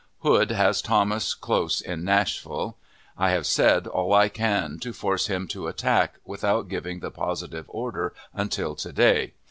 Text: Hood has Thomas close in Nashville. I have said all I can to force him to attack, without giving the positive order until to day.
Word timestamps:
Hood 0.23 0.49
has 0.49 0.81
Thomas 0.81 1.35
close 1.35 1.79
in 1.79 2.03
Nashville. 2.03 2.75
I 3.19 3.29
have 3.29 3.45
said 3.45 3.85
all 3.85 4.15
I 4.15 4.29
can 4.29 4.79
to 4.79 4.93
force 4.93 5.27
him 5.27 5.47
to 5.49 5.67
attack, 5.67 6.15
without 6.25 6.69
giving 6.69 7.01
the 7.01 7.11
positive 7.11 7.65
order 7.67 8.11
until 8.33 8.73
to 8.77 8.91
day. 8.91 9.33